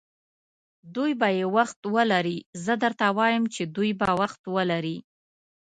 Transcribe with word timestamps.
دوی 0.95 1.11
به 1.19 1.27
یې 1.37 1.45
وخت 1.57 1.79
ولري، 1.95 2.37
زه 2.65 2.73
درته 2.83 3.05
وایم 3.17 3.43
چې 3.55 3.61
دوی 3.75 3.91
به 3.99 4.07
وخت 4.21 4.41
ولري. 4.55 4.97